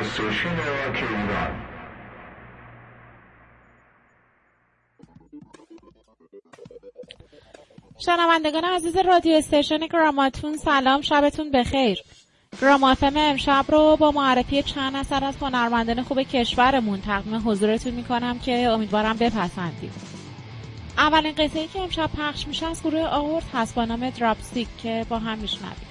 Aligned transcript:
استیشن 0.00 0.56
راک 0.56 0.96
ایران 0.96 1.68
شنوندگان 7.98 8.64
عزیز 8.64 8.96
رادیو 8.96 9.36
استیشن 9.36 9.78
گراماتون 9.78 10.56
سلام 10.56 11.00
شبتون 11.00 11.50
بخیر. 11.50 11.98
گرامافم 12.62 13.12
امشب 13.16 13.64
رو 13.68 13.96
با 13.96 14.10
معرفی 14.10 14.62
چند 14.62 14.96
اثر 14.96 15.24
از 15.24 15.36
هنرمندان 15.36 16.02
خوب 16.02 16.22
کشورمون 16.22 17.00
تقدیم 17.00 17.48
حضورتون 17.48 17.92
می‌کنم 17.92 18.38
که 18.38 18.52
امیدوارم 18.52 19.16
بپسندید. 19.16 19.92
اولین 20.98 21.34
ای 21.38 21.66
که 21.66 21.80
امشب 21.80 22.10
پخش 22.18 22.46
میشه 22.46 22.66
از 22.66 22.82
گروه 22.82 23.06
آورد 23.06 23.44
هست 23.54 23.74
با 23.74 23.84
نام 23.84 24.10
دراپستیک 24.10 24.68
که 24.82 25.06
با 25.08 25.18
هم 25.18 25.38
میشنوید 25.38 25.87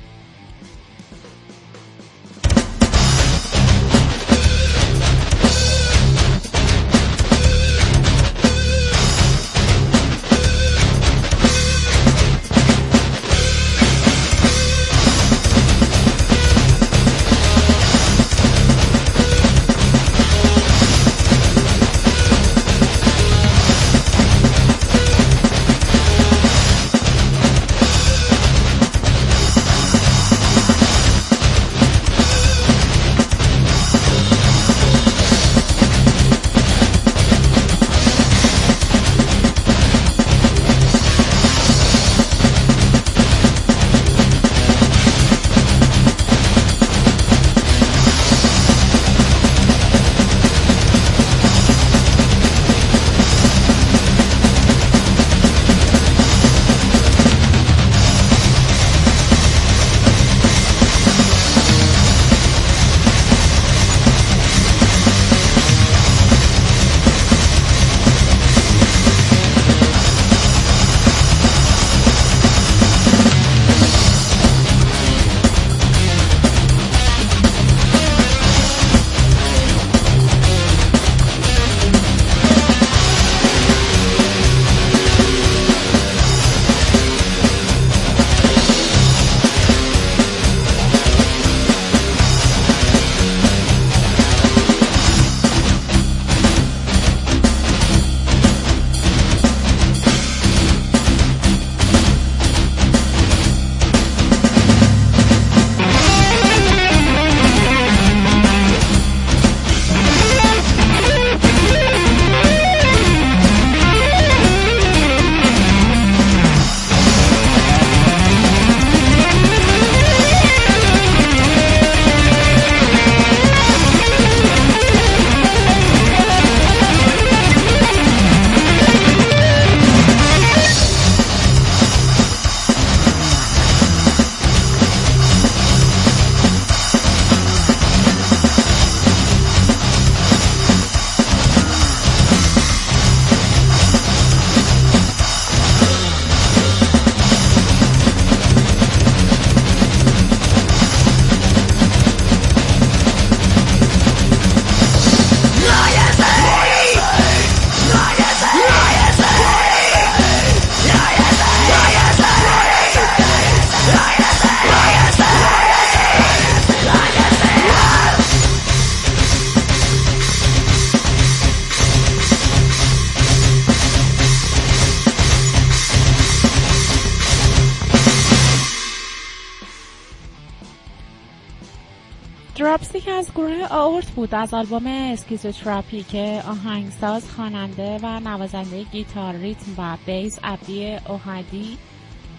بود 184.27 184.35
از 184.35 184.53
آلبوم 184.53 184.88
اسکیزوتراپی 184.88 186.03
که 186.03 186.41
آهنگساز 186.47 187.31
خواننده 187.31 187.99
و 188.03 188.19
نوازنده 188.19 188.83
گیتار 188.83 189.33
ریتم 189.33 189.71
و 189.77 189.97
bass 190.06 190.40
عبدی 190.43 190.95
اوهدی 191.09 191.77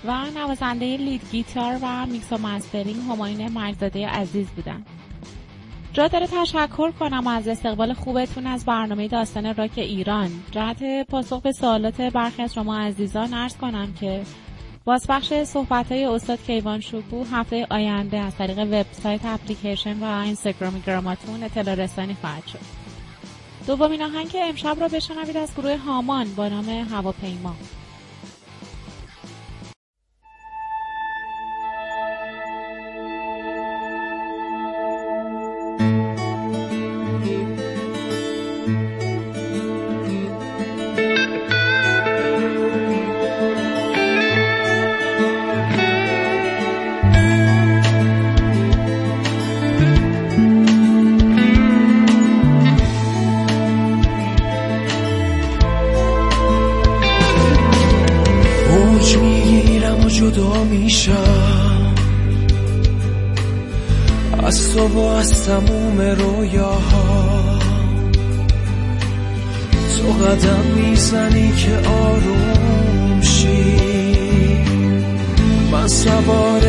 و 0.04 0.24
نوازنده 0.36 0.96
lead 0.96 1.22
گیتار 1.32 1.78
و 1.82 2.06
میکس 2.06 2.32
و 2.32 2.38
mastering 2.38 2.96
همایون 2.96 3.48
میرزاده 3.48 4.08
عزیز 4.08 4.46
بودن. 4.48 4.84
جا 5.92 6.08
داره 6.08 6.26
تشکر 6.26 6.90
کنم 6.90 7.26
از 7.26 7.48
استقبال 7.48 7.92
خوبتون 7.92 8.46
از 8.46 8.64
برنامه 8.64 9.08
داستان 9.08 9.54
راک 9.54 9.72
ایران. 9.76 10.30
جهت 10.50 11.06
پاسخ 11.08 11.42
به 11.42 11.52
سوالات 11.52 12.00
برخی 12.00 12.42
از 12.42 12.54
شما 12.54 12.78
عزیزان 12.78 13.34
عرض 13.34 13.56
کنم 13.56 13.92
که 14.00 14.22
بازپخش 14.88 15.32
صحبت 15.32 15.92
های 15.92 16.04
استاد 16.04 16.42
کیوان 16.42 16.80
شکو 16.80 17.24
هفته 17.32 17.66
آینده 17.70 18.18
از 18.18 18.34
طریق 18.36 18.58
وبسایت 18.58 19.20
اپلیکیشن 19.24 19.98
و 19.98 20.04
اینستاگرام 20.04 20.82
گراماتون 20.86 21.42
اطلاع 21.42 21.74
رسانی 21.74 22.16
خواهد 22.20 22.46
شد. 22.46 22.58
دومین 23.66 24.02
آهنگ 24.02 24.36
امشب 24.36 24.76
را 24.80 24.88
بشنوید 24.88 25.36
از 25.36 25.54
گروه 25.54 25.76
هامان 25.76 26.34
با 26.34 26.48
نام 26.48 26.68
هواپیما. 26.68 27.54
تموم 65.48 66.00
رویاها. 66.00 67.58
تو 69.96 70.24
قدم 70.24 70.64
می‌زنی 70.76 71.52
که 71.52 71.88
آروم 71.88 73.20
شی. 73.22 73.78
من 75.72 75.88
سوار 75.88 76.62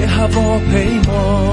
یه 0.00 0.06
هواپیما 0.06 1.51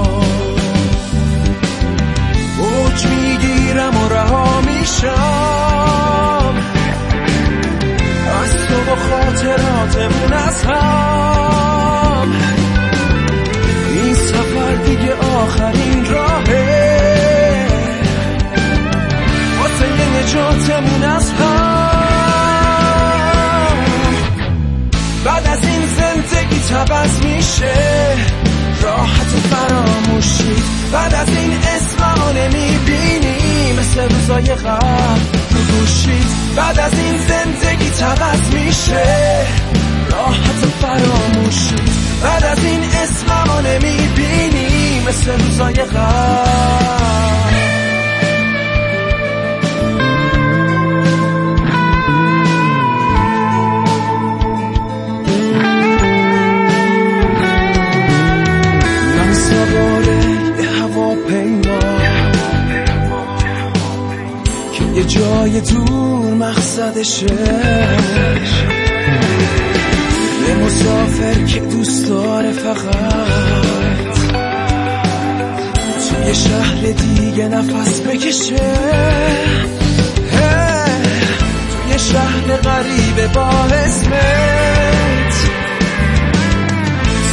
بعد 30.92 31.14
از 31.14 31.28
این 31.28 31.52
اسممو 31.52 32.32
نمی‌بینی 32.32 33.72
مثل 33.72 34.00
روزای 34.00 34.54
قبل. 34.54 35.20
تو 35.50 35.58
گوشید 35.58 36.26
بعد 36.56 36.80
از 36.80 36.98
این 36.98 37.18
زندگی 37.18 37.90
تبز 37.90 38.54
میشه. 38.54 39.46
راحت 40.10 40.66
فراموشی 40.80 41.74
بعد 42.22 42.44
از 42.44 42.64
این 42.64 42.84
اسممو 42.84 43.60
نمی‌بینی 43.60 45.00
مثل 45.08 45.32
روزای 45.32 45.74
قبل. 45.74 47.79
یه 65.46 65.60
جای 65.60 65.60
دور 65.60 66.34
مقصدشه 66.34 67.26
یه 70.48 70.54
مسافر 70.54 71.44
که 71.44 71.60
دوست 71.60 72.08
داره 72.08 72.52
فقط. 72.52 74.20
توی 76.08 76.34
شهر 76.34 76.80
دیگه 76.80 77.48
نفس 77.48 78.00
بکشه. 78.00 78.56
توی 81.70 81.98
شهر 81.98 82.56
غریبه 82.56 83.28
با 83.34 83.48
اسمت 83.86 85.50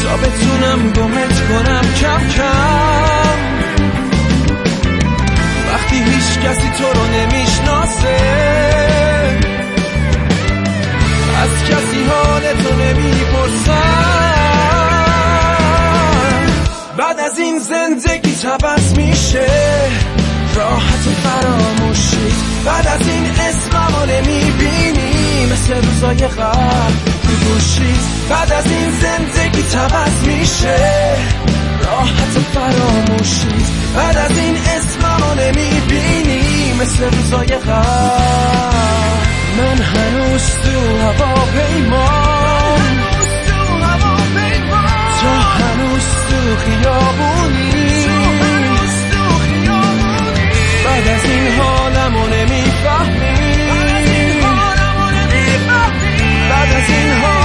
تا 0.04 0.18
بتونم 0.18 0.92
گمت 0.94 1.48
کنم 1.50 1.81
کم 2.01 2.27
کم. 2.27 3.47
هیچ 6.12 6.39
کسی 6.45 6.69
تو 6.77 7.00
رو 7.00 7.06
نمی‌شناسه. 7.07 8.18
از 11.44 11.50
کسی 11.69 12.04
حال 12.09 12.42
تو 12.42 12.75
نمی‌پرسم 12.75 14.18
بعد 16.98 17.19
از 17.19 17.39
این 17.39 17.59
زندگی 17.59 18.36
تبس 18.36 18.98
میشه. 18.98 19.48
راحت 20.56 21.04
فراموشی. 21.24 22.33
بعد 22.65 22.88
از 22.88 23.07
این 23.07 23.25
اسممو 23.25 24.06
نمی‌بینی 24.06 25.45
مثل 25.45 25.75
روزای 25.75 26.27
قبل 26.27 26.94
بعد 28.30 28.51
از 28.51 28.65
این 28.65 28.92
زندگی 28.92 29.62
تبس 29.62 30.27
میشه. 30.27 31.15
راحت 31.98 32.34
فراموشی. 32.54 33.48
بعد 33.96 34.18
از 34.18 34.38
این 34.38 34.58
اسممو 34.58 35.34
نمی‌بینی 35.34 36.74
مثل 36.82 37.04
روزای 37.04 37.48
قبل. 37.48 39.18
من 39.58 39.78
هنوز 39.82 40.42
تو 40.64 40.80
هواپیمام 41.02 42.82
تو 45.22 45.28
هنوز 45.28 46.06
تو 46.30 46.40
خیابونی. 46.58 48.06
بعد 50.86 51.08
از 51.08 51.24
این 51.26 51.48
حالمو 51.60 52.28
نمی‌فهمی. 52.28 53.38
بعد 56.50 56.72
از 56.74 56.90
این 56.90 57.12
حالمو 57.12 57.37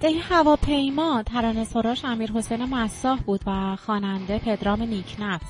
قطعه 0.00 0.20
هواپیما 0.20 1.22
ترانه 1.22 1.64
سراش 1.64 2.04
امیر 2.04 2.32
حسین 2.32 2.64
مساح 2.64 3.20
بود 3.20 3.40
و 3.46 3.76
خواننده 3.76 4.38
پدرام 4.38 4.82
نیکنفس. 4.82 5.46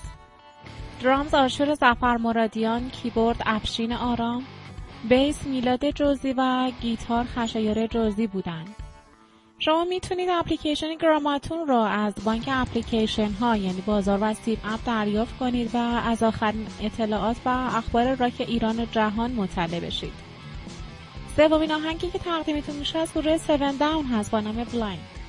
drums 1.02 1.34
آشور 1.34 1.74
ظفر 1.74 2.16
مرادیان 2.16 2.90
کیبورد 2.90 3.42
افشین 3.46 3.92
آرام 3.92 4.44
bass 5.08 5.46
میلاد 5.46 5.90
جوزی 5.90 6.34
و 6.36 6.70
گیتار 6.80 7.24
خشایار 7.24 7.86
جوزی 7.86 8.26
بودند. 8.26 8.76
شما 9.58 9.84
می‌تونید 9.84 10.28
اپلیکیشن 10.28 10.94
گراماتون 10.94 11.66
رو 11.68 11.76
از 11.76 12.14
بانک 12.24 12.48
اپلیکیشن 12.52 13.30
ها 13.30 13.56
یعنی 13.56 13.80
بازار 13.80 14.18
و 14.22 14.34
سیب 14.34 14.58
اپ 14.64 14.80
دریافت 14.86 15.38
کنید 15.38 15.74
و 15.74 15.78
از 15.78 16.22
آخرین 16.22 16.66
اطلاعات 16.82 17.36
و 17.44 17.48
اخبار 17.48 18.14
راک 18.14 18.34
ایران 18.48 18.80
و 18.80 18.86
جهان 18.92 19.30
مطلع 19.32 19.80
بشید. 19.80 20.29
سومین 21.36 21.72
آهنگی 21.72 22.10
که 22.10 22.18
تقدیمتون 22.18 22.76
میشه 22.76 22.98
از 22.98 23.12
گروه 23.14 23.32
7 23.32 23.78
داون 23.78 24.04
هست 24.04 24.30
با 24.30 24.40
نام 24.40 24.64
بلایند. 24.64 25.19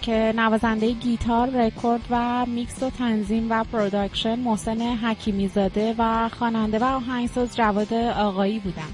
که 0.00 0.32
نوازنده 0.36 0.92
گیتار، 0.92 1.50
رکورد 1.50 2.00
و 2.10 2.46
میکس 2.46 2.82
و 2.82 2.90
تنظیم 2.90 3.46
و 3.50 3.64
production 3.64 4.38
محسن 4.38 4.80
حکیمی 4.82 5.48
زاده 5.48 5.94
و 5.98 6.28
خواننده 6.28 6.78
و 6.78 6.84
آهنگساز 6.84 7.56
جواد 7.56 7.94
آقایی 7.94 8.58
بودن. 8.58 8.92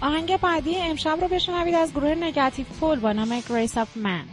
آهنگ 0.00 0.36
بعدی 0.36 0.76
امشب 0.76 1.18
رو 1.20 1.28
بشنوید 1.28 1.74
از 1.74 1.92
گروه 1.92 2.14
Negative 2.14 2.66
Pole 2.80 2.98
با 3.00 3.12
نام 3.12 3.40
Grace 3.48 3.78
of 3.78 3.96
Man 3.96 4.24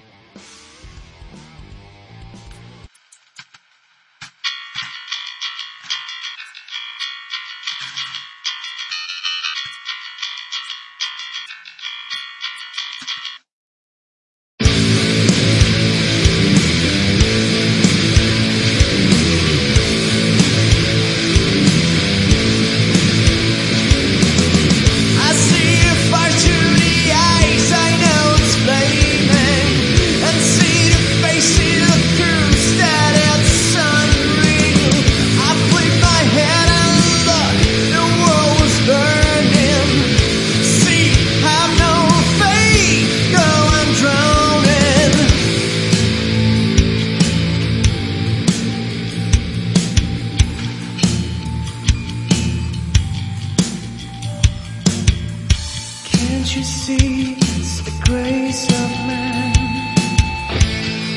Can't 56.52 56.60
you 56.60 56.66
see 56.66 57.32
it's 57.32 57.80
the 57.80 57.96
grace 58.04 58.68
of 58.68 58.90
man? 59.08 59.54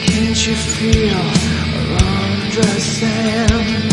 Can't 0.07 0.47
you 0.47 0.55
feel 0.55 1.25
around 1.75 2.53
the 2.55 2.69
sand? 2.79 3.91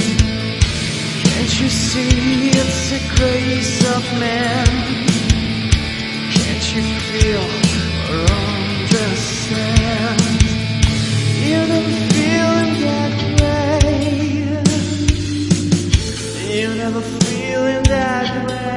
Can't 1.25 1.53
you 1.59 1.67
see 1.67 2.51
it's 2.51 2.91
the 2.91 2.99
grace 3.17 3.81
of 3.89 4.03
man? 4.19 4.67
Can't 6.29 6.67
you 6.75 6.83
feel 7.09 7.47
around 8.13 8.89
the 8.93 9.07
sand? 9.15 10.21
You 11.41 11.57
never 11.73 11.95
feeling 12.13 12.73
that 12.85 13.15
way. 13.41 13.97
You 16.55 16.67
never 16.75 17.01
feeling 17.01 17.83
that 17.85 18.29
way. 18.47 18.70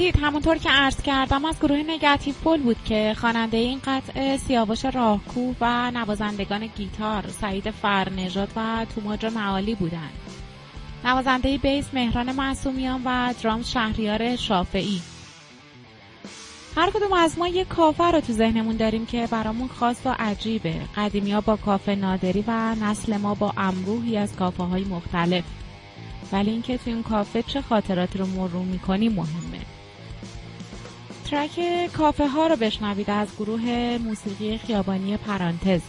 که 0.00 0.06
شنیدید 0.06 0.24
همونطور 0.24 0.58
که 0.58 0.70
عرض 0.70 1.02
کردم 1.02 1.44
از 1.44 1.58
گروه 1.60 1.82
نگاتیو 1.86 2.34
پول 2.34 2.62
بود 2.62 2.76
که 2.84 3.14
خواننده 3.18 3.56
این 3.56 3.80
قطعه 3.84 4.36
سیاوش 4.36 4.84
راهکوه 4.84 5.56
و 5.60 5.90
نوازندگان 5.90 6.66
گیتار 6.66 7.28
سعید 7.28 7.70
فرنژاد 7.70 8.48
و 8.56 8.86
توماج 8.94 9.26
معالی 9.26 9.74
بودند. 9.74 10.12
نوازنده 11.04 11.58
بیس 11.58 11.84
مهران 11.92 12.32
معصومیان 12.32 13.02
و 13.04 13.34
درام 13.42 13.62
شهریار 13.62 14.36
شافعی. 14.36 15.02
هر 16.76 16.90
کدوم 16.90 17.12
از 17.12 17.38
ما 17.38 17.48
یک 17.48 17.68
کافه 17.68 18.04
رو 18.04 18.20
تو 18.20 18.32
ذهنمون 18.32 18.76
داریم 18.76 19.06
که 19.06 19.28
برامون 19.30 19.68
خاص 19.68 19.96
و 20.04 20.16
عجیبه. 20.18 20.74
قدیمی 20.96 21.32
ها 21.32 21.40
با 21.40 21.56
کافه 21.56 21.94
نادری 21.94 22.44
و 22.46 22.74
نسل 22.74 23.16
ما 23.16 23.34
با 23.34 23.52
انبوهی 23.56 24.16
از 24.16 24.36
کافه 24.36 24.62
های 24.62 24.84
مختلف. 24.84 25.44
ولی 26.32 26.50
اینکه 26.50 26.78
تو 26.78 26.90
این 26.90 27.02
کافه 27.02 27.42
چه 27.42 27.62
خاطراتی 27.62 28.18
رو 28.18 28.26
مرور 28.26 28.64
می‌کنی 28.64 29.08
مهمه. 29.08 29.79
ترک 31.30 31.86
کافه 31.92 32.28
ها 32.28 32.46
رو 32.46 32.56
بشنوید 32.56 33.10
از 33.10 33.28
گروه 33.38 33.98
موسیقی 34.04 34.58
خیابانی 34.58 35.16
پرانتز. 35.16 35.80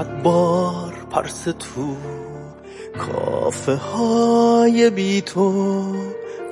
صد 0.00 0.22
بار 0.22 0.94
پرس 1.10 1.44
تو 1.44 1.96
کافه 2.98 3.74
های 3.74 4.90
بی 4.90 5.20
تو. 5.20 5.82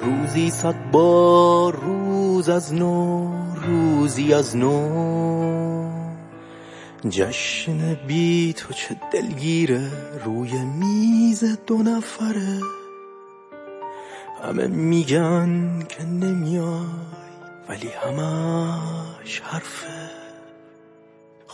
روزی 0.01 0.51
صد 0.51 0.91
بار 0.93 1.77
روز 1.77 2.49
از 2.49 2.75
نو 2.75 3.31
روزی 3.55 4.35
از 4.35 4.57
نو. 4.57 5.91
جشن 7.09 7.95
بی 8.07 8.53
تو 8.57 8.75
چه 8.75 8.97
دلگیره 9.13 9.91
روی 10.25 10.65
میز 10.65 11.45
دو 11.67 11.77
نفره. 11.77 12.61
همه 14.45 14.67
میگن 14.67 15.83
که 15.89 16.05
نمیای 16.05 16.85
ولی 17.69 17.89
همش 17.89 19.41
حرفه. 19.41 20.08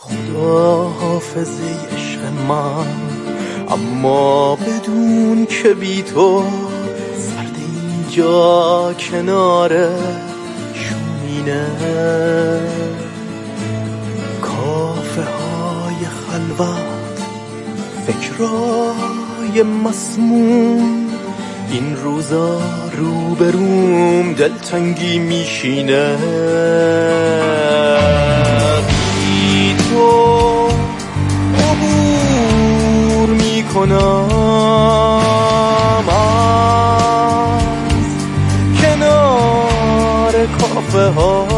خدا 0.05 0.83
حافظه 0.99 1.63
عشق 1.95 2.19
من 2.47 2.85
اما 3.69 4.55
بدون 4.55 5.45
که 5.45 5.73
بی 5.73 6.01
تو 6.01 6.43
سرد 7.17 7.55
اینجا 7.57 8.93
کنار 8.93 9.89
شومینه. 10.73 11.67
کافه 14.41 15.21
های 15.21 16.05
خلوت 16.05 17.19
فکرای 18.07 19.63
مسموم. 19.63 21.05
این 21.71 21.95
روزا 21.95 22.61
روبروم 22.97 24.33
دلتنگی 24.33 25.19
میشینه. 25.19 26.17
می‌کنم 33.75 34.25
از 36.07 36.85
کنار 38.81 40.33
کافه 40.59 41.09
ها 41.09 41.54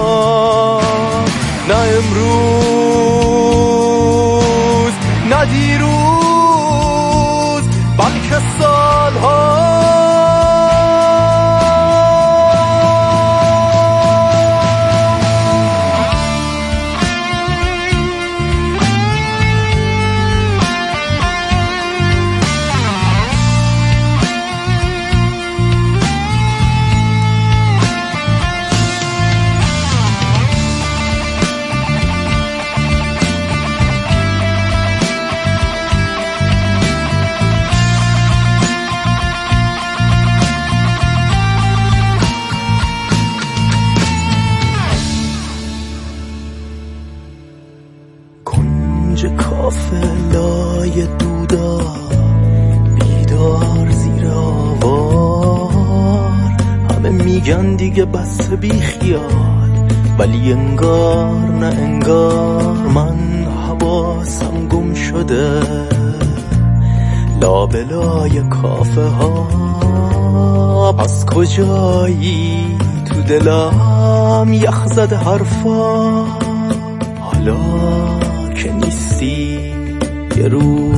انگار 60.52 61.50
نه 61.50 61.66
انگار 61.66 62.78
من 62.96 63.48
حواسم 63.68 64.68
گم 64.68 64.94
شده. 64.94 65.62
لابلای 67.42 68.42
کافه 68.42 69.06
ها. 69.06 69.48
پس 70.94 71.26
کجایی 71.26 72.78
تو 73.06 73.22
دلم 73.22 74.54
یخ 74.54 74.86
زده 74.86 75.18
حرفا؟ 75.18 76.26
حالا 77.20 77.58
که 78.56 78.72
نیستی 78.74 79.74
یه 80.38 80.48
روز 80.48 80.98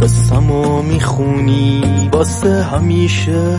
قصمو 0.00 0.82
می‌خونی 0.82 1.82
واسه 2.12 2.62
همیشه. 2.62 3.58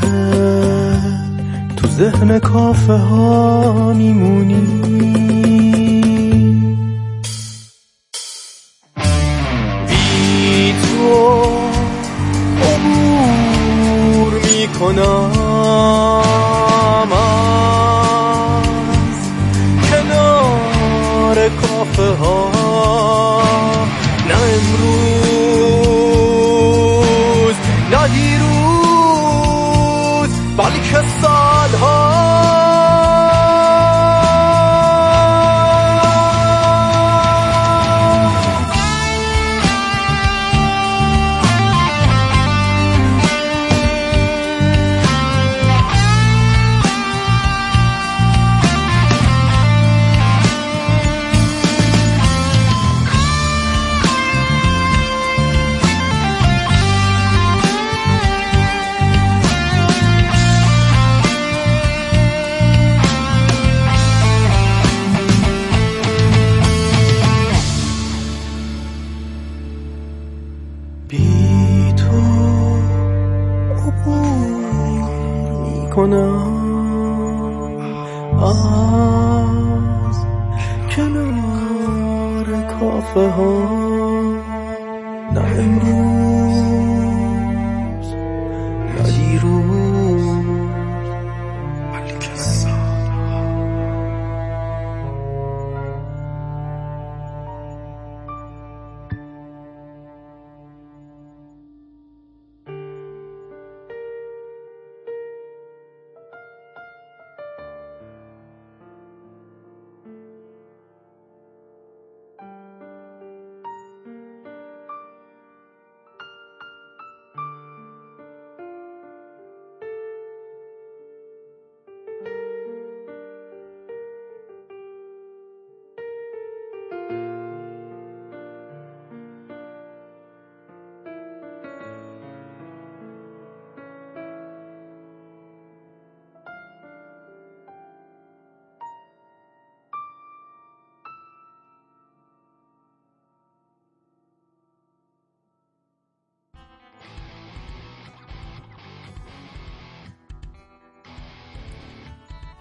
ذهن 1.99 2.39
کافه 2.39 2.93
ها 2.93 3.93
میمونی. 3.93 5.38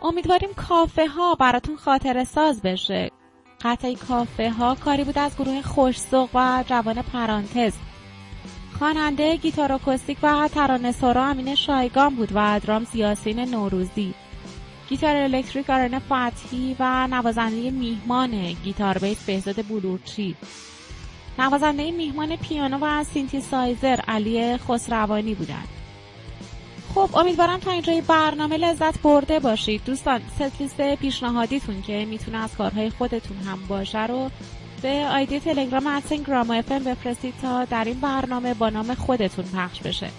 امیدواریم 0.02 0.54
کافه 0.56 1.06
ها 1.06 1.34
براتون 1.34 1.76
خاطره 1.76 2.24
ساز 2.24 2.62
بشه. 2.62 3.10
قطعی 3.60 3.94
کافه 3.94 4.50
ها 4.50 4.74
کاری 4.74 5.04
بود 5.04 5.18
از 5.18 5.36
گروه 5.36 5.62
خوش‌ذوق 5.62 6.28
و 6.34 6.64
جوان 6.66 7.02
پرانتز. 7.02 7.72
خواننده 8.78 9.36
گیتار 9.36 9.72
acoustic 9.72 10.18
و 10.22 10.48
ترانه 10.48 10.92
سرا 10.92 11.24
امین 11.24 11.54
شایگان 11.54 12.14
بود 12.14 12.28
و 12.34 12.60
drums 12.60 12.84
یاسین 12.84 13.40
نوروزی. 13.40 14.14
گیتار 14.88 15.16
electric 15.16 15.70
آرن 15.70 15.98
فتحی 15.98 16.76
و 16.78 17.06
نوازنده 17.06 17.70
میهمان 17.70 18.52
گیتار 18.52 18.98
bass 18.98 19.24
بهزاد 19.24 19.66
بلورچی 19.66 20.36
نوازنده 21.38 21.90
میهمان 21.90 22.36
پیانو 22.36 22.78
و 22.82 23.04
سینتی 23.04 23.40
سایزر 23.40 24.00
علی 24.08 24.56
خسروانی 24.56 25.34
بودند. 25.34 25.77
خب 26.98 27.16
امیدوارم 27.16 27.58
تا 27.58 27.70
اینجای 27.70 28.00
برنامه 28.00 28.56
لذت 28.56 29.02
برده 29.02 29.38
باشید. 29.38 29.84
دوستان 29.84 30.20
ست 30.68 30.94
پیشنهادیتون 30.94 31.82
که 31.82 32.04
می‌تونه 32.04 32.38
از 32.38 32.56
کارهای 32.56 32.90
خودتون 32.90 33.36
هم 33.36 33.58
باشه 33.68 34.06
رو 34.06 34.30
به 34.82 35.08
آیدی 35.12 35.40
تلگرام 35.40 35.86
اتسین 35.86 36.22
گرام 36.22 36.50
اف 36.50 36.72
بفرستید 36.72 37.34
تا 37.42 37.64
در 37.64 37.84
این 37.84 38.00
برنامه 38.00 38.54
با 38.54 38.68
نام 38.68 38.94
خودتون 38.94 39.44
پخش 39.44 39.80
بشه. 39.80 40.10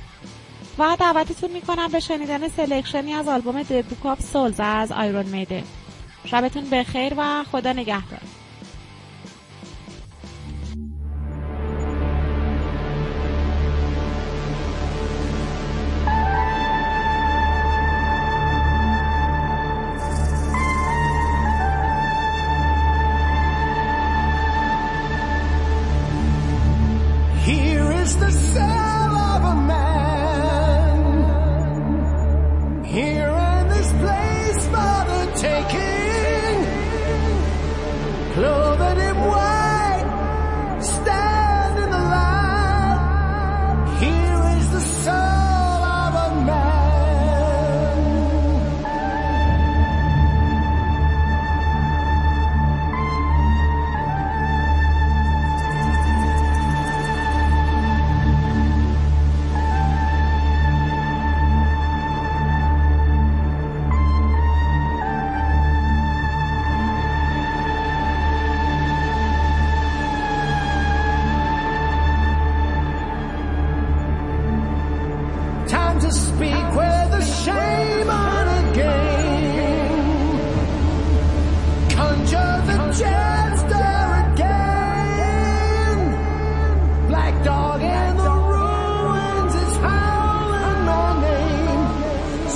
و 0.78 0.98
دعوتتون 1.00 1.52
می‌کنم 1.52 1.88
به 1.88 2.00
شنیدن 2.00 2.48
selection 2.48 3.07
ی 3.07 3.14
از 3.14 3.28
آلبوم 3.28 3.64
The 3.64 3.86
Book 3.86 4.06
of 4.06 4.22
Souls 4.22 4.60
از 4.60 4.92
Iron 4.92 5.26
Maiden 5.26 5.64
شبتون 6.26 6.70
بخیر 6.70 7.14
و 7.18 7.44
خدا 7.52 7.74
نگهدار. 7.74 8.22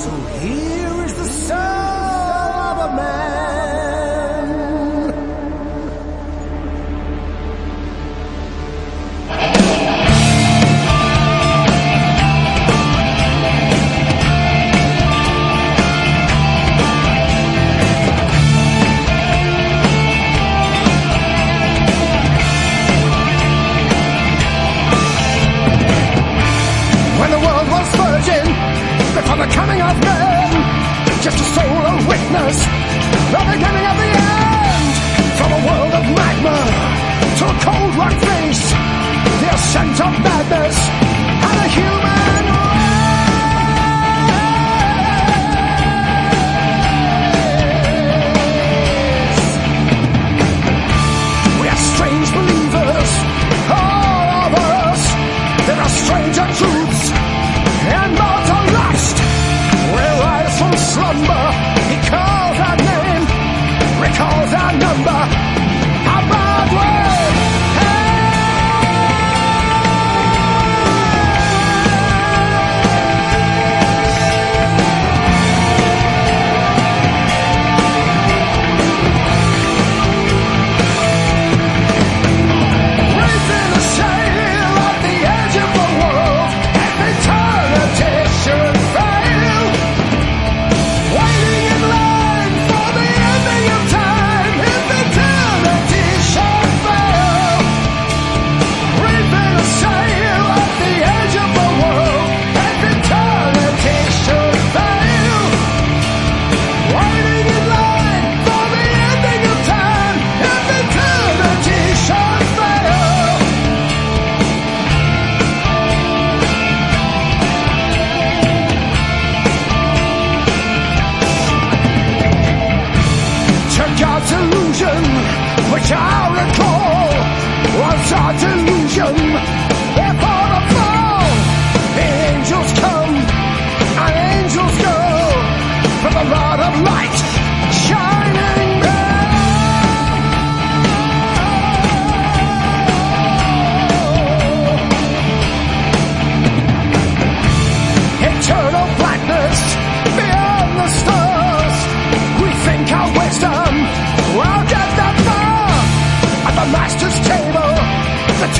So 0.03 0.11
here 0.11 1.05
is 1.05 1.13
the 1.13 1.25
soul 1.25 1.57
of 1.57 2.91
a 2.91 2.95
man. 2.97 3.22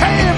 Hey! 0.04 0.33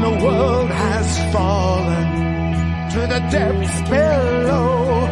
The 0.00 0.24
world 0.24 0.70
has 0.70 1.32
fallen 1.32 2.08
to 2.92 3.00
the 3.00 3.20
depths 3.30 3.80
below, 3.90 5.06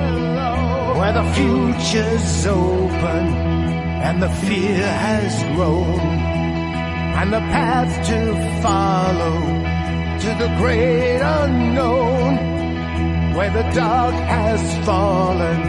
where 0.99 1.13
the 1.13 1.27
future's 1.35 2.47
open 2.47 3.27
and 4.07 4.23
the 4.23 4.29
fear 4.29 4.87
has 4.87 5.33
grown, 5.57 6.01
and 7.19 7.33
the 7.33 7.41
path 7.41 8.07
to 8.11 8.21
follow 8.63 9.37
to 10.21 10.31
the 10.43 10.55
great 10.57 11.21
unknown, 11.21 12.37
where 13.35 13.51
the 13.51 13.69
dark 13.75 14.15
has 14.15 14.87
fallen 14.87 15.61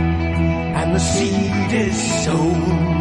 and 0.80 0.96
the 0.96 1.00
seed 1.00 1.74
is 1.74 2.24
sown. 2.24 2.97